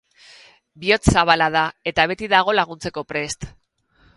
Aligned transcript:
Bihotz 0.85 1.13
zabala 1.13 1.49
da, 1.57 1.63
eta 1.91 2.07
beti 2.13 2.31
dago 2.33 2.59
laguntzeko 2.61 3.05
prest. 3.13 3.47